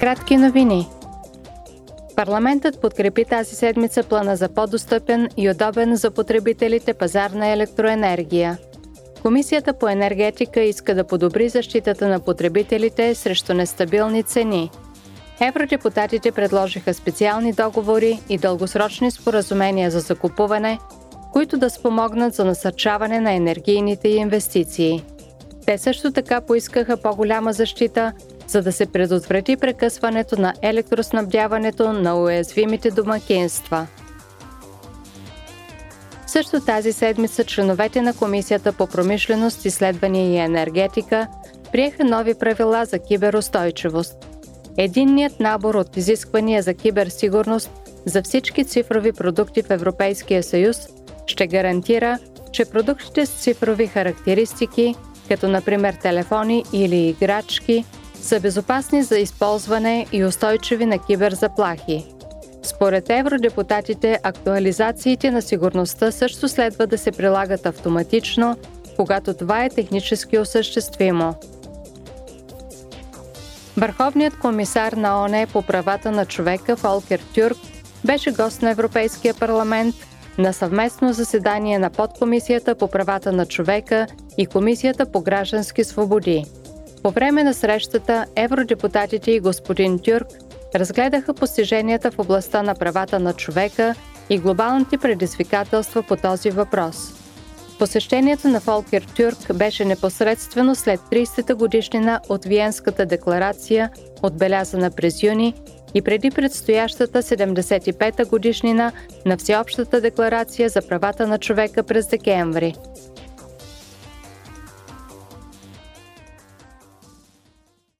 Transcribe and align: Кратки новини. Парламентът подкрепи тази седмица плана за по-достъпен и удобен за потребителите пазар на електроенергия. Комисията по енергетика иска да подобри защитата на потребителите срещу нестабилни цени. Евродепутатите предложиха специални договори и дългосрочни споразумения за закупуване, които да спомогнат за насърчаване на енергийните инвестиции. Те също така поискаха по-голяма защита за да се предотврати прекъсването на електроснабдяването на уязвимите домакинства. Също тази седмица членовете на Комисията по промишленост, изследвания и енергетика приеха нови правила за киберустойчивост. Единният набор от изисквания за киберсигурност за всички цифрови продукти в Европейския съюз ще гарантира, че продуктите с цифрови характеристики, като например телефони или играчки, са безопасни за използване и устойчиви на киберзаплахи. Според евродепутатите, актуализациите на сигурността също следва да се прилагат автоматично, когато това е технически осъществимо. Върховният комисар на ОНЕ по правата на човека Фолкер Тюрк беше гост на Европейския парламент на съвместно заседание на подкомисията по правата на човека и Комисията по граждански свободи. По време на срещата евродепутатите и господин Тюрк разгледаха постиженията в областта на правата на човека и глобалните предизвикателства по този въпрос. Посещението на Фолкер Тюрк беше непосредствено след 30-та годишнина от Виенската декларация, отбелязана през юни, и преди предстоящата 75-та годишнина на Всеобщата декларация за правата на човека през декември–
Кратки 0.00 0.36
новини. 0.36 0.88
Парламентът 2.16 2.80
подкрепи 2.80 3.24
тази 3.24 3.54
седмица 3.54 4.02
плана 4.02 4.36
за 4.36 4.48
по-достъпен 4.48 5.28
и 5.36 5.50
удобен 5.50 5.96
за 5.96 6.10
потребителите 6.10 6.94
пазар 6.94 7.30
на 7.30 7.46
електроенергия. 7.46 8.58
Комисията 9.22 9.72
по 9.72 9.88
енергетика 9.88 10.60
иска 10.60 10.94
да 10.94 11.04
подобри 11.04 11.48
защитата 11.48 12.08
на 12.08 12.20
потребителите 12.20 13.14
срещу 13.14 13.54
нестабилни 13.54 14.22
цени. 14.22 14.70
Евродепутатите 15.40 16.32
предложиха 16.32 16.94
специални 16.94 17.52
договори 17.52 18.20
и 18.28 18.38
дългосрочни 18.38 19.10
споразумения 19.10 19.90
за 19.90 20.00
закупуване, 20.00 20.78
които 21.32 21.58
да 21.58 21.70
спомогнат 21.70 22.34
за 22.34 22.44
насърчаване 22.44 23.20
на 23.20 23.32
енергийните 23.32 24.08
инвестиции. 24.08 25.04
Те 25.66 25.78
също 25.78 26.12
така 26.12 26.40
поискаха 26.40 26.96
по-голяма 26.96 27.52
защита 27.52 28.12
за 28.48 28.62
да 28.62 28.72
се 28.72 28.86
предотврати 28.86 29.56
прекъсването 29.56 30.40
на 30.40 30.54
електроснабдяването 30.62 31.92
на 31.92 32.20
уязвимите 32.22 32.90
домакинства. 32.90 33.86
Също 36.26 36.60
тази 36.60 36.92
седмица 36.92 37.44
членовете 37.44 38.02
на 38.02 38.14
Комисията 38.14 38.72
по 38.72 38.86
промишленост, 38.86 39.64
изследвания 39.64 40.30
и 40.30 40.36
енергетика 40.36 41.26
приеха 41.72 42.04
нови 42.04 42.34
правила 42.34 42.84
за 42.84 42.98
киберустойчивост. 42.98 44.26
Единният 44.78 45.40
набор 45.40 45.74
от 45.74 45.96
изисквания 45.96 46.62
за 46.62 46.74
киберсигурност 46.74 47.70
за 48.04 48.22
всички 48.22 48.64
цифрови 48.64 49.12
продукти 49.12 49.62
в 49.62 49.70
Европейския 49.70 50.42
съюз 50.42 50.88
ще 51.26 51.46
гарантира, 51.46 52.18
че 52.52 52.64
продуктите 52.64 53.26
с 53.26 53.30
цифрови 53.30 53.86
характеристики, 53.86 54.94
като 55.28 55.48
например 55.48 55.94
телефони 55.94 56.64
или 56.72 56.96
играчки, 56.96 57.84
са 58.26 58.40
безопасни 58.40 59.02
за 59.02 59.18
използване 59.18 60.06
и 60.12 60.24
устойчиви 60.24 60.86
на 60.86 60.98
киберзаплахи. 60.98 62.04
Според 62.62 63.10
евродепутатите, 63.10 64.18
актуализациите 64.22 65.30
на 65.30 65.42
сигурността 65.42 66.12
също 66.12 66.48
следва 66.48 66.86
да 66.86 66.98
се 66.98 67.12
прилагат 67.12 67.66
автоматично, 67.66 68.56
когато 68.96 69.34
това 69.34 69.64
е 69.64 69.70
технически 69.70 70.38
осъществимо. 70.38 71.34
Върховният 73.76 74.38
комисар 74.38 74.92
на 74.92 75.24
ОНЕ 75.24 75.46
по 75.52 75.62
правата 75.62 76.12
на 76.12 76.26
човека 76.26 76.76
Фолкер 76.76 77.20
Тюрк 77.34 77.56
беше 78.04 78.30
гост 78.30 78.62
на 78.62 78.70
Европейския 78.70 79.34
парламент 79.34 79.94
на 80.38 80.52
съвместно 80.52 81.12
заседание 81.12 81.78
на 81.78 81.90
подкомисията 81.90 82.74
по 82.74 82.88
правата 82.88 83.32
на 83.32 83.46
човека 83.46 84.06
и 84.38 84.46
Комисията 84.46 85.06
по 85.06 85.20
граждански 85.20 85.84
свободи. 85.84 86.44
По 87.06 87.10
време 87.10 87.44
на 87.44 87.54
срещата 87.54 88.26
евродепутатите 88.36 89.30
и 89.30 89.40
господин 89.40 89.98
Тюрк 89.98 90.26
разгледаха 90.74 91.34
постиженията 91.34 92.10
в 92.10 92.18
областта 92.18 92.62
на 92.62 92.74
правата 92.74 93.20
на 93.20 93.32
човека 93.32 93.94
и 94.30 94.38
глобалните 94.38 94.98
предизвикателства 94.98 96.02
по 96.02 96.16
този 96.16 96.50
въпрос. 96.50 96.96
Посещението 97.78 98.48
на 98.48 98.60
Фолкер 98.60 99.02
Тюрк 99.16 99.54
беше 99.54 99.84
непосредствено 99.84 100.74
след 100.74 101.00
30-та 101.00 101.54
годишнина 101.54 102.20
от 102.28 102.44
Виенската 102.44 103.06
декларация, 103.06 103.90
отбелязана 104.22 104.90
през 104.90 105.22
юни, 105.22 105.54
и 105.94 106.02
преди 106.02 106.30
предстоящата 106.30 107.22
75-та 107.22 108.24
годишнина 108.24 108.92
на 109.26 109.36
Всеобщата 109.36 110.00
декларация 110.00 110.68
за 110.68 110.82
правата 110.88 111.26
на 111.26 111.38
човека 111.38 111.82
през 111.82 112.06
декември– 112.06 112.74